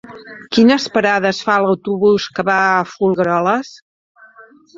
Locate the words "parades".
0.95-1.41